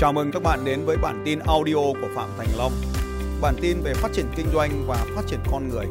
[0.00, 2.72] Chào mừng các bạn đến với bản tin audio của Phạm Thành Long.
[3.40, 5.86] Bản tin về phát triển kinh doanh và phát triển con người.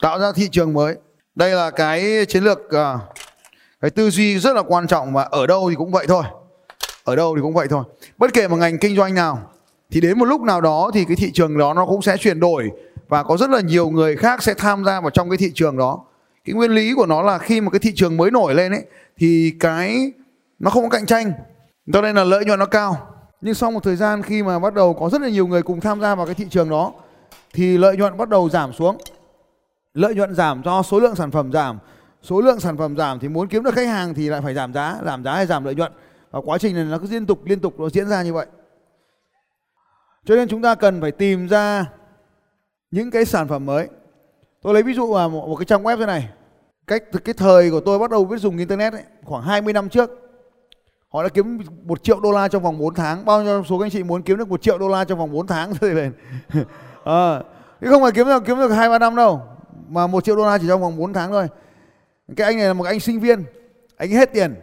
[0.00, 0.94] Tạo ra thị trường mới.
[1.34, 2.98] Đây là cái chiến lược à,
[3.80, 6.24] cái tư duy rất là quan trọng và ở đâu thì cũng vậy thôi.
[7.04, 7.84] Ở đâu thì cũng vậy thôi.
[8.18, 9.50] Bất kể một ngành kinh doanh nào,
[9.90, 12.40] thì đến một lúc nào đó thì cái thị trường đó nó cũng sẽ chuyển
[12.40, 12.70] đổi
[13.08, 15.76] và có rất là nhiều người khác sẽ tham gia vào trong cái thị trường
[15.76, 16.04] đó.
[16.44, 18.84] Cái nguyên lý của nó là khi mà cái thị trường mới nổi lên ấy,
[19.18, 20.12] thì cái
[20.60, 21.32] nó không có cạnh tranh.
[21.92, 23.06] Cho nên là lợi nhuận nó cao.
[23.40, 25.80] Nhưng sau một thời gian khi mà bắt đầu có rất là nhiều người cùng
[25.80, 26.92] tham gia vào cái thị trường đó
[27.52, 28.98] thì lợi nhuận bắt đầu giảm xuống.
[29.94, 31.78] Lợi nhuận giảm do số lượng sản phẩm giảm.
[32.22, 34.72] Số lượng sản phẩm giảm thì muốn kiếm được khách hàng thì lại phải giảm
[34.72, 35.92] giá giảm giá hay giảm lợi nhuận.
[36.30, 38.46] Và quá trình này nó cứ liên tục liên tục nó diễn ra như vậy.
[40.24, 41.86] Cho nên chúng ta cần phải tìm ra
[42.90, 43.88] những cái sản phẩm mới.
[44.62, 46.28] Tôi lấy ví dụ là một, một cái trang web thế này.
[46.86, 50.29] Cách cái thời của tôi bắt đầu biết dùng internet ấy, khoảng 20 năm trước
[51.12, 53.24] họ đã kiếm một triệu đô la trong vòng 4 tháng.
[53.24, 55.32] Bao nhiêu số các anh chị muốn kiếm được một triệu đô la trong vòng
[55.32, 55.74] 4 tháng?
[55.74, 56.12] Thôi lên
[57.04, 57.42] à,
[57.80, 59.42] không phải kiếm được kiếm được hai ba năm đâu.
[59.88, 61.48] Mà một triệu đô la chỉ trong vòng 4 tháng thôi.
[62.36, 63.44] Cái anh này là một anh sinh viên.
[63.96, 64.54] Anh hết tiền.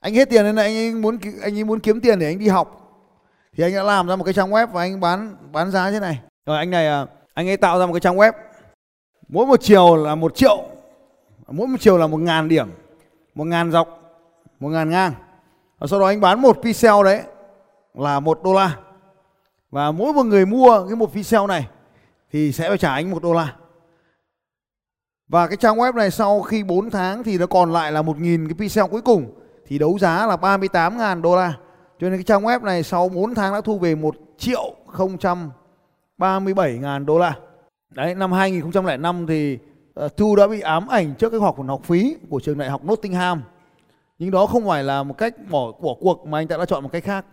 [0.00, 2.38] Anh hết tiền nên là anh ấy muốn anh ấy muốn kiếm tiền để anh
[2.38, 2.78] đi học.
[3.56, 6.00] Thì anh đã làm ra một cái trang web và anh bán bán giá thế
[6.00, 6.20] này.
[6.46, 8.32] Rồi anh này à, anh ấy tạo ra một cái trang web.
[9.28, 10.64] Mỗi một chiều là một triệu.
[11.48, 12.70] Mỗi một chiều là một ngàn điểm.
[13.34, 13.88] Một ngàn dọc.
[14.60, 15.12] Một ngàn ngang
[15.82, 17.22] và sau đó anh bán một pixel đấy
[17.94, 18.76] là một đô la
[19.70, 21.68] và mỗi một người mua cái một pixel này
[22.32, 23.54] thì sẽ phải trả anh một đô la
[25.28, 28.48] và cái trang web này sau khi 4 tháng thì nó còn lại là 1.000
[28.48, 29.34] cái pixel cuối cùng
[29.66, 31.54] thì đấu giá là 38.000 đô la.
[32.00, 34.74] Cho nên cái trang web này sau 4 tháng đã thu về 1 triệu
[36.18, 37.36] 037.000 đô la.
[37.90, 39.58] Đấy, năm 2005 thì
[39.94, 42.84] ờ, Thu đã bị ám ảnh trước cái khoản học phí của trường đại học
[42.84, 43.42] Nottingham
[44.22, 46.82] nhưng đó không phải là một cách bỏ bỏ cuộc mà anh ta đã chọn
[46.82, 47.26] một cách khác.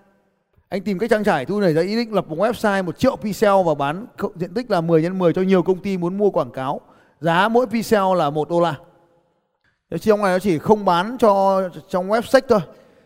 [0.70, 3.16] Anh tìm cách trang trải thu này ra ý định lập một website một triệu
[3.16, 6.30] pixel và bán diện tích là 10 x 10 cho nhiều công ty muốn mua
[6.30, 6.82] quảng cáo.
[7.20, 8.76] Giá mỗi pixel là một đô la.
[10.02, 12.60] Trong này nó chỉ không bán cho trong web sách thôi.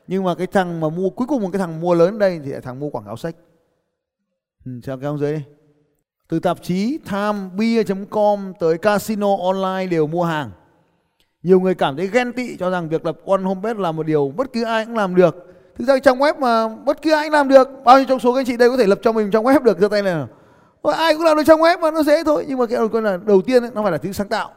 [0.07, 2.51] Nhưng mà cái thằng mà mua cuối cùng một cái thằng mua lớn đây thì
[2.51, 3.35] là thằng mua quảng cáo sách.
[4.65, 5.41] Ừ, xem cái ông dưới đi.
[6.29, 10.51] Từ tạp chí timebia.com tới casino online đều mua hàng
[11.43, 14.33] nhiều người cảm thấy ghen tị cho rằng việc lập one homepage là một điều
[14.37, 15.35] bất cứ ai cũng làm được.
[15.77, 18.33] Thực ra trong web mà bất cứ ai cũng làm được bao nhiêu trong số
[18.33, 20.25] các anh chị đây có thể lập cho mình trong web được giơ tay này
[20.91, 23.17] ai cũng làm được trong web mà nó dễ thôi nhưng mà cái đầu là
[23.25, 24.49] đầu tiên ấy, nó phải là thứ sáng tạo.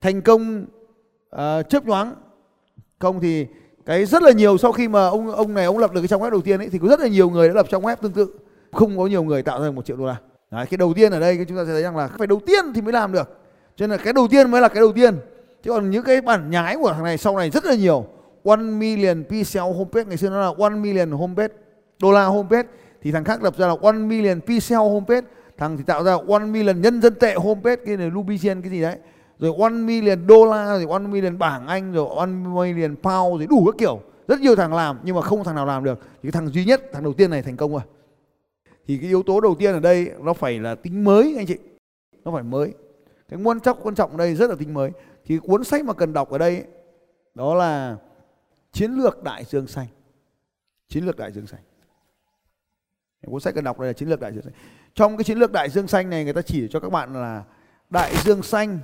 [0.00, 0.64] Thành công
[1.36, 2.14] uh, chớp nhoáng.
[2.98, 3.46] Không thì
[3.86, 6.20] cái rất là nhiều sau khi mà ông ông này ông lập được cái trang
[6.20, 8.12] web đầu tiên ấy thì có rất là nhiều người đã lập trang web tương
[8.12, 8.28] tự.
[8.72, 10.16] Không có nhiều người tạo ra một triệu đô la.
[10.50, 12.64] Đấy, cái đầu tiên ở đây chúng ta sẽ thấy rằng là phải đầu tiên
[12.74, 13.38] thì mới làm được.
[13.76, 15.16] Cho nên là cái đầu tiên mới là cái đầu tiên
[15.64, 18.06] chứ còn những cái bản nhái của thằng này sau này rất là nhiều.
[18.44, 21.54] One million pixel homepage, ngày xưa nó là one million homepage,
[22.00, 22.68] đô la homepage.
[23.02, 25.26] Thì thằng khác lập ra là one million pixel homepage.
[25.56, 28.82] Thằng thì tạo ra one million nhân dân tệ homepage, cái này Lubisian cái gì
[28.82, 28.96] đấy.
[29.38, 33.46] Rồi one million đô la, rồi one million bảng Anh, rồi one million pound, rồi
[33.50, 34.00] đủ các kiểu.
[34.28, 36.00] Rất nhiều thằng làm, nhưng mà không thằng nào làm được.
[36.02, 37.82] Thì cái thằng duy nhất, thằng đầu tiên này thành công rồi.
[38.86, 41.56] Thì cái yếu tố đầu tiên ở đây nó phải là tính mới, anh chị.
[42.24, 42.72] Nó phải mới.
[43.28, 44.90] Cái nguyên tắc quan trọng ở đây rất là tính mới
[45.24, 46.64] thì cuốn sách mà cần đọc ở đây
[47.34, 47.96] đó là
[48.72, 49.86] chiến lược đại dương xanh.
[50.88, 51.60] Chiến lược đại dương xanh.
[53.26, 54.52] Cuốn sách cần đọc đây là chiến lược đại dương xanh.
[54.94, 57.44] Trong cái chiến lược đại dương xanh này, người ta chỉ cho các bạn là
[57.90, 58.78] đại dương xanh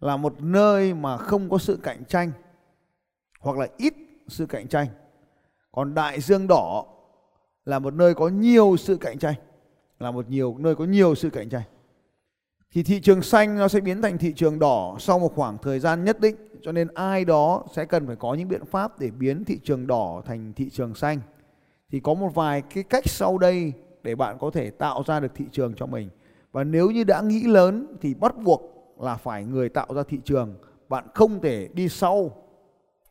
[0.00, 2.32] là một nơi mà không có sự cạnh tranh,
[3.40, 3.94] hoặc là ít
[4.28, 4.86] sự cạnh tranh.
[5.72, 6.86] Còn đại dương đỏ
[7.64, 9.34] là một nơi có nhiều sự cạnh tranh,
[9.98, 11.62] là một nhiều, nơi có nhiều sự cạnh tranh
[12.74, 15.80] thì thị trường xanh nó sẽ biến thành thị trường đỏ sau một khoảng thời
[15.80, 16.36] gian nhất định.
[16.62, 19.86] Cho nên ai đó sẽ cần phải có những biện pháp để biến thị trường
[19.86, 21.20] đỏ thành thị trường xanh.
[21.90, 25.32] Thì có một vài cái cách sau đây để bạn có thể tạo ra được
[25.34, 26.08] thị trường cho mình.
[26.52, 30.18] Và nếu như đã nghĩ lớn thì bắt buộc là phải người tạo ra thị
[30.24, 30.54] trường.
[30.88, 32.30] Bạn không thể đi sau.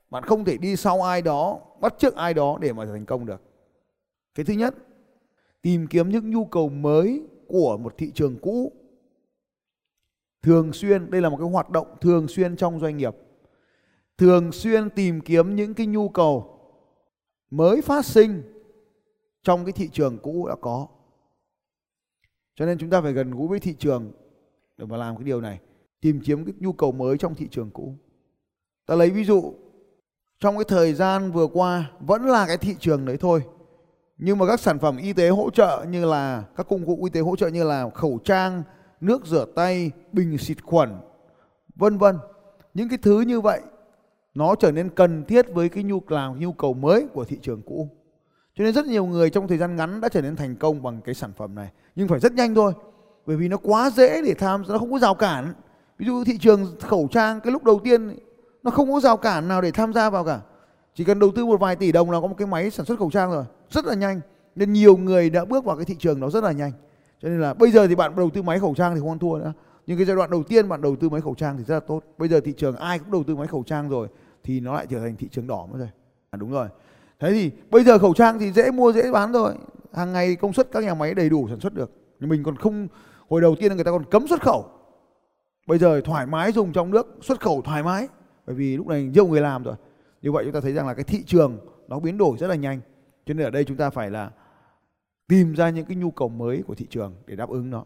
[0.10, 3.26] Bạn không thể đi sau ai đó, bắt chước ai đó để mà thành công
[3.26, 3.42] được.
[4.36, 4.76] Cái thứ nhất,
[5.62, 8.72] tìm kiếm những nhu cầu mới của một thị trường cũ
[10.44, 13.16] thường xuyên, đây là một cái hoạt động thường xuyên trong doanh nghiệp.
[14.18, 16.60] Thường xuyên tìm kiếm những cái nhu cầu
[17.52, 18.44] mới phát sinh
[19.44, 20.88] trong cái thị trường cũ đã có.
[22.56, 24.12] Cho nên chúng ta phải gần gũi với thị trường
[24.78, 25.60] để mà làm cái điều này,
[26.02, 27.96] tìm kiếm cái nhu cầu mới trong thị trường cũ.
[28.86, 29.54] Ta lấy ví dụ,
[30.40, 33.44] trong cái thời gian vừa qua vẫn là cái thị trường đấy thôi,
[34.18, 37.10] nhưng mà các sản phẩm y tế hỗ trợ như là, các công cụ y
[37.10, 38.64] tế hỗ trợ như là khẩu trang
[39.04, 40.90] nước rửa tay, bình xịt khuẩn,
[41.76, 42.18] vân vân.
[42.74, 43.62] Những cái thứ như vậy,
[44.36, 47.62] nó trở nên cần thiết với cái nhu làm nhu cầu mới của thị trường
[47.62, 47.90] cũ.
[48.56, 51.02] Cho nên rất nhiều người trong thời gian ngắn đã trở nên thành công bằng
[51.02, 51.70] cái sản phẩm này.
[51.96, 52.74] Nhưng phải rất nhanh thôi,
[53.26, 55.54] bởi vì nó quá dễ để tham, nó không có rào cản.
[55.98, 58.18] Ví dụ thị trường khẩu trang, cái lúc đầu tiên,
[58.64, 60.40] nó không có rào cản nào để tham gia vào cả.
[60.96, 63.00] Chỉ cần đầu tư một vài tỷ đồng là có một cái máy sản xuất
[63.00, 64.22] khẩu trang rồi, rất là nhanh.
[64.56, 66.72] Nên nhiều người đã bước vào cái thị trường đó rất là nhanh
[67.24, 69.20] cho nên là bây giờ thì bạn đầu tư máy khẩu trang thì không ăn
[69.20, 69.54] thua nữa.
[69.88, 71.80] Nhưng cái giai đoạn đầu tiên bạn đầu tư máy khẩu trang thì rất là
[71.80, 72.02] tốt.
[72.18, 74.08] Bây giờ thị trường ai cũng đầu tư máy khẩu trang rồi
[74.44, 75.90] thì nó lại trở thành thị trường đỏ mất rồi.
[76.30, 76.68] À, đúng rồi.
[77.20, 79.54] Thế thì bây giờ khẩu trang thì dễ mua dễ bán rồi
[79.94, 81.92] hàng ngày công suất các nhà máy đầy đủ sản xuất được.
[82.20, 82.88] Nhưng mình còn không
[83.30, 84.66] hồi đầu tiên người ta còn cấm xuất khẩu.
[85.68, 88.08] Bây giờ thoải mái dùng trong nước xuất khẩu thoải mái.
[88.48, 89.76] Bởi vì lúc này nhiều người làm rồi.
[90.22, 92.56] Như vậy chúng ta thấy rằng là cái thị trường nó biến đổi rất là
[92.56, 92.80] nhanh.
[93.26, 94.32] Cho nên ở đây chúng ta phải là
[95.28, 97.86] tìm ra những cái nhu cầu mới của thị trường để đáp ứng nó.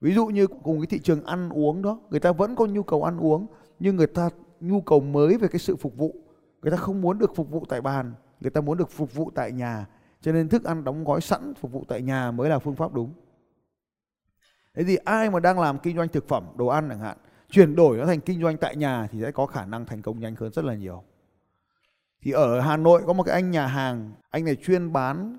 [0.00, 2.82] Ví dụ như cùng cái thị trường ăn uống đó, người ta vẫn có nhu
[2.82, 3.46] cầu ăn uống,
[3.78, 4.30] nhưng người ta,
[4.60, 6.16] nhu cầu mới về cái sự phục vụ,
[6.62, 9.30] người ta không muốn được phục vụ tại bàn, người ta muốn được phục vụ
[9.34, 9.86] tại nhà,
[10.20, 12.92] cho nên thức ăn đóng gói sẵn phục vụ tại nhà mới là phương pháp
[12.92, 13.12] đúng.
[14.74, 17.16] Thế thì ai mà đang làm kinh doanh thực phẩm, đồ ăn chẳng hạn,
[17.50, 20.20] chuyển đổi nó thành kinh doanh tại nhà thì sẽ có khả năng thành công
[20.20, 21.02] nhanh hơn rất là nhiều.
[22.22, 25.38] Thì ở Hà Nội có một cái anh nhà hàng, anh này chuyên bán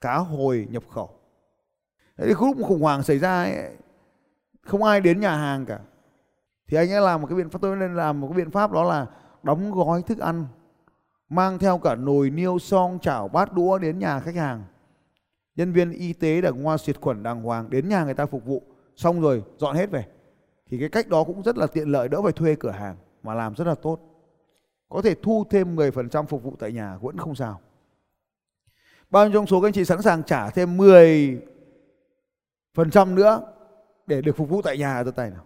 [0.00, 1.10] cá hồi nhập khẩu.
[2.16, 3.76] Thế thì lúc khủng hoảng xảy ra ấy,
[4.62, 5.78] không ai đến nhà hàng cả.
[6.68, 8.72] Thì anh ấy làm một cái biện pháp tôi nên làm một cái biện pháp
[8.72, 9.06] đó là
[9.42, 10.46] đóng gói thức ăn
[11.28, 14.64] mang theo cả nồi niêu son chảo bát đũa đến nhà khách hàng.
[15.56, 18.44] Nhân viên y tế đã ngoa xịt khuẩn đàng hoàng đến nhà người ta phục
[18.44, 18.62] vụ.
[18.96, 20.04] Xong rồi dọn hết về.
[20.70, 23.34] Thì cái cách đó cũng rất là tiện lợi đỡ phải thuê cửa hàng mà
[23.34, 24.00] làm rất là tốt.
[24.88, 27.60] Có thể thu thêm 10% phục vụ tại nhà vẫn không sao
[29.10, 31.42] bao nhiêu trong số các anh chị sẵn sàng trả thêm 10
[32.74, 33.42] phần trăm nữa
[34.06, 35.44] để được phục vụ tại nhà tôi tay nào?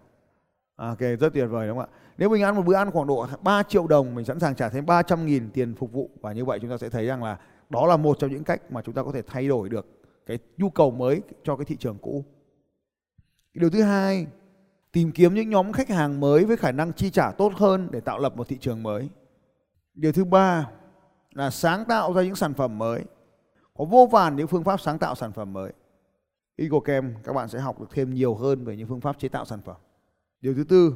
[0.75, 1.97] À, ok rất tuyệt vời đúng không ạ?
[2.17, 4.69] Nếu mình ăn một bữa ăn khoảng độ 3 triệu đồng mình sẵn sàng trả
[4.69, 6.09] thêm 300 nghìn tiền phục vụ.
[6.21, 7.37] Và như vậy chúng ta sẽ thấy rằng là
[7.69, 9.85] đó là một trong những cách mà chúng ta có thể thay đổi được
[10.25, 12.25] cái nhu cầu mới cho cái thị trường cũ.
[13.53, 14.27] Điều thứ hai
[14.91, 17.99] tìm kiếm những nhóm khách hàng mới với khả năng chi trả tốt hơn để
[17.99, 19.09] tạo lập một thị trường mới.
[19.93, 20.69] Điều thứ ba
[21.33, 23.03] là sáng tạo ra những sản phẩm mới
[23.81, 25.73] có vô vàn những phương pháp sáng tạo sản phẩm mới.
[26.55, 29.45] EcoCam các bạn sẽ học được thêm nhiều hơn về những phương pháp chế tạo
[29.45, 29.75] sản phẩm.
[30.41, 30.93] Điều thứ tư,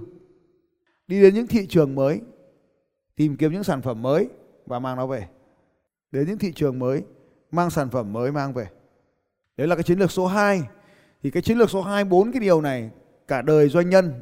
[1.08, 2.22] đi đến những thị trường mới,
[3.16, 4.30] tìm kiếm những sản phẩm mới
[4.66, 5.28] và mang nó về.
[6.12, 7.04] Đến những thị trường mới,
[7.52, 8.68] mang sản phẩm mới mang về.
[9.58, 10.62] Đấy là cái chiến lược số 2
[11.24, 12.92] thì cái chiến lược số 2 bốn cái điều này,
[13.28, 14.22] cả đời doanh nhân.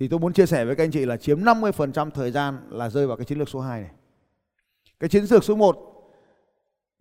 [0.00, 2.90] Thì tôi muốn chia sẻ với các anh chị là chiếm 50% thời gian là
[2.90, 3.90] rơi vào cái chiến lược số 2 này.
[5.00, 5.93] Cái chiến lược số 1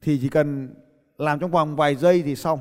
[0.03, 0.75] thì chỉ cần
[1.17, 2.59] làm trong vòng vài giây thì xong.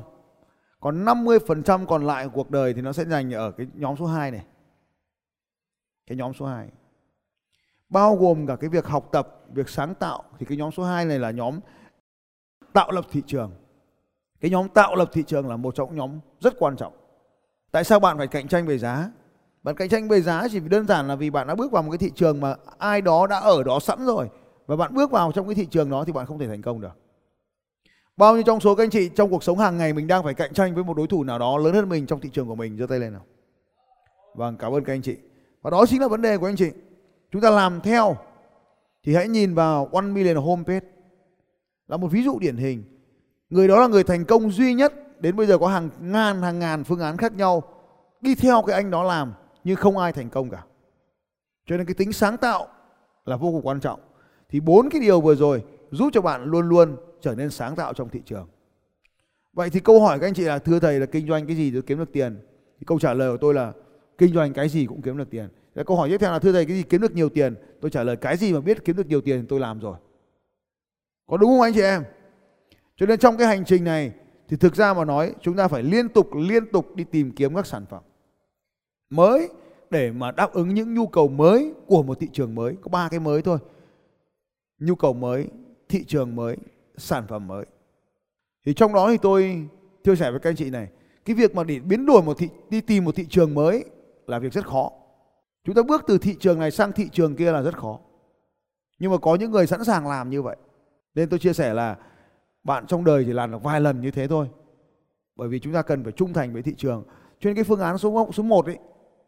[0.79, 4.05] Còn 50% còn lại của cuộc đời thì nó sẽ dành ở cái nhóm số
[4.05, 4.45] 2 này.
[6.07, 6.67] Cái nhóm số 2.
[7.89, 11.05] Bao gồm cả cái việc học tập, việc sáng tạo thì cái nhóm số 2
[11.05, 11.59] này là nhóm
[12.73, 13.51] tạo lập thị trường.
[14.41, 16.93] Cái nhóm tạo lập thị trường là một trong những nhóm rất quan trọng.
[17.71, 19.11] Tại sao bạn phải cạnh tranh về giá?
[19.63, 21.91] Bạn cạnh tranh về giá chỉ đơn giản là vì bạn đã bước vào một
[21.91, 24.29] cái thị trường mà ai đó đã ở đó sẵn rồi
[24.65, 26.81] và bạn bước vào trong cái thị trường đó thì bạn không thể thành công
[26.81, 27.02] được.
[28.17, 30.33] Bao nhiêu trong số các anh chị trong cuộc sống hàng ngày mình đang phải
[30.33, 32.55] cạnh tranh với một đối thủ nào đó lớn hơn mình trong thị trường của
[32.55, 33.25] mình giơ tay lên nào.
[34.35, 35.15] Vâng, cảm ơn các anh chị.
[35.61, 36.71] Và đó chính là vấn đề của anh chị.
[37.31, 38.17] Chúng ta làm theo
[39.03, 40.87] thì hãy nhìn vào One Million Homepage
[41.87, 42.83] là một ví dụ điển hình.
[43.49, 46.59] Người đó là người thành công duy nhất đến bây giờ có hàng ngàn hàng
[46.59, 47.63] ngàn phương án khác nhau
[48.21, 50.63] đi theo cái anh đó làm nhưng không ai thành công cả.
[51.65, 52.67] Cho nên cái tính sáng tạo
[53.25, 53.99] là vô cùng quan trọng.
[54.49, 57.93] Thì bốn cái điều vừa rồi giúp cho bạn luôn luôn trở nên sáng tạo
[57.93, 58.47] trong thị trường.
[59.53, 61.71] Vậy thì câu hỏi các anh chị là, thưa thầy, là kinh doanh cái gì
[61.71, 62.37] để kiếm được tiền?
[62.79, 63.73] Thì câu trả lời của tôi là,
[64.17, 65.47] kinh doanh cái gì cũng kiếm được tiền.
[65.75, 67.55] Thế câu hỏi tiếp theo là, thưa thầy, cái gì kiếm được nhiều tiền?
[67.81, 69.97] Tôi trả lời, cái gì mà biết kiếm được nhiều tiền thì tôi làm rồi.
[71.27, 72.03] Có đúng không anh chị em?
[72.95, 74.11] Cho nên trong cái hành trình này
[74.47, 77.55] thì thực ra mà nói, chúng ta phải liên tục liên tục đi tìm kiếm
[77.55, 78.03] các sản phẩm
[79.09, 79.49] mới
[79.89, 83.09] để mà đáp ứng những nhu cầu mới của một thị trường mới có ba
[83.09, 83.57] cái mới thôi
[84.79, 85.47] nhu cầu mới,
[85.89, 86.57] thị trường mới
[86.97, 87.65] sản phẩm mới.
[88.65, 89.67] Thì trong đó thì tôi
[90.03, 90.87] chia sẻ với các anh chị này,
[91.25, 93.85] cái việc mà để biến đổi một thị, đi tìm một thị trường mới
[94.27, 94.91] là việc rất khó.
[95.63, 97.99] Chúng ta bước từ thị trường này sang thị trường kia là rất khó.
[98.99, 100.57] Nhưng mà có những người sẵn sàng làm như vậy.
[101.15, 101.97] Nên tôi chia sẻ là
[102.63, 104.49] bạn trong đời chỉ làm được vài lần như thế thôi.
[105.35, 107.03] Bởi vì chúng ta cần phải trung thành với thị trường.
[107.39, 108.77] Cho nên cái phương án số số 1 ấy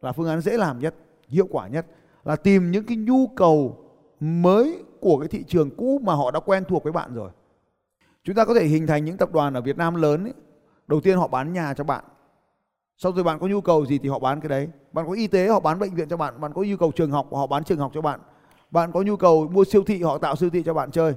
[0.02, 0.96] là phương án dễ làm nhất,
[1.28, 1.86] hiệu quả nhất.
[2.24, 3.78] Là tìm những cái nhu cầu
[4.20, 7.32] mới của cái thị trường cũ mà họ đã quen thuộc với bạn rồi
[8.26, 10.34] chúng ta có thể hình thành những tập đoàn ở Việt Nam lớn ấy.
[10.88, 12.04] đầu tiên họ bán nhà cho bạn.
[12.98, 14.68] Sau rồi bạn có nhu cầu gì thì họ bán cái đấy.
[14.92, 16.42] Bạn có y tế, họ bán bệnh viện cho bạn.
[16.42, 18.20] Bạn có nhu cầu trường học, họ bán trường học cho bạn.
[18.72, 21.14] Bạn có nhu cầu mua siêu thị, họ tạo siêu thị cho bạn chơi.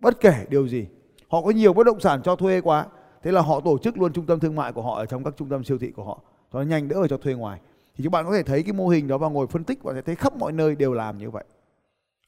[0.00, 0.86] Bất kể điều gì.
[1.28, 2.86] Họ có nhiều bất động sản cho thuê quá.
[3.22, 5.34] Thế là họ tổ chức luôn trung tâm thương mại của họ ở trong các
[5.36, 6.20] trung tâm siêu thị của họ.
[6.52, 7.60] Cho nó nhanh đỡ ở cho thuê ngoài.
[7.96, 9.94] Thì các bạn có thể thấy cái mô hình đó và ngồi phân tích và
[9.94, 11.44] sẽ thấy khắp mọi nơi đều làm như vậy.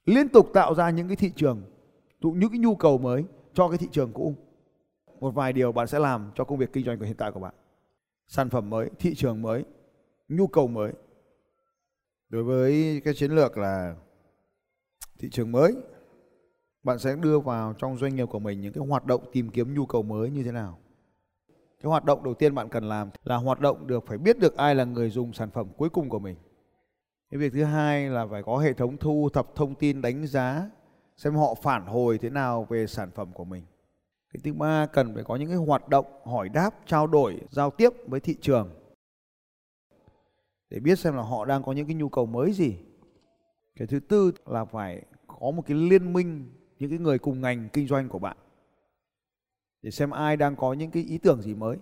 [0.05, 1.63] Liên tục tạo ra những cái thị trường
[2.21, 3.25] những cái nhu cầu mới
[3.55, 4.35] cho cái thị trường cũ.
[5.21, 7.41] Một vài điều bạn sẽ làm cho công việc kinh doanh của hiện tại của
[7.41, 7.55] bạn.
[8.27, 9.65] Sản phẩm mới, thị trường mới,
[10.29, 10.93] nhu cầu mới.
[12.29, 13.97] Đối với cái chiến lược là
[15.19, 15.75] thị trường mới,
[16.83, 19.75] bạn sẽ đưa vào trong doanh nghiệp của mình những cái hoạt động tìm kiếm
[19.75, 20.79] nhu cầu mới như thế nào.
[21.83, 24.57] Cái hoạt động đầu tiên bạn cần làm là hoạt động được phải biết được
[24.57, 26.37] ai là người dùng sản phẩm cuối cùng của mình.
[27.31, 30.71] Cái việc thứ hai là phải có hệ thống thu thập thông tin đánh giá
[31.23, 33.65] xem họ phản hồi thế nào về sản phẩm của mình.
[34.33, 37.71] Cái thứ ba, cần phải có những cái hoạt động, hỏi đáp, trao đổi, giao
[37.71, 38.71] tiếp với thị trường.
[40.71, 42.77] Để biết xem là họ đang có những cái nhu cầu mới gì.
[43.77, 47.69] Cái thứ tư là phải có một cái liên minh, những cái người cùng ngành
[47.73, 48.37] kinh doanh của bạn.
[49.83, 51.77] Để xem ai đang có những cái ý tưởng gì mới.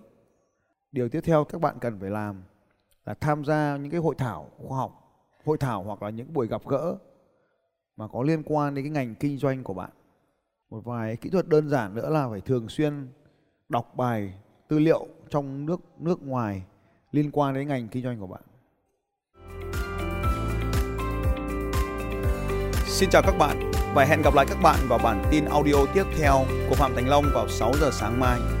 [0.91, 2.43] Điều tiếp theo các bạn cần phải làm
[3.05, 4.91] là tham gia những cái hội thảo khoa học,
[5.45, 6.97] hội thảo hoặc là những buổi gặp gỡ
[8.01, 9.89] mà có liên quan đến cái ngành kinh doanh của bạn
[10.69, 13.07] một vài kỹ thuật đơn giản nữa là phải thường xuyên
[13.69, 14.33] đọc bài,
[14.67, 16.63] tư liệu trong nước nước ngoài
[17.11, 18.41] liên quan đến ngành kinh doanh của bạn
[22.85, 26.03] Xin chào các bạn và hẹn gặp lại các bạn vào bản tin audio tiếp
[26.17, 28.60] theo của Phạm Thành Long vào 6 giờ sáng mai.